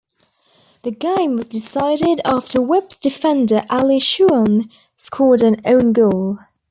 [0.81, 6.39] The game was decided after Whips defender Ally Shewan scored an own goal.